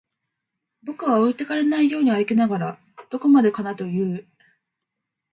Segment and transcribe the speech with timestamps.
[0.81, 2.79] 僕は置いてかれないように歩きながら、
[3.11, 4.27] どこまでかなと言う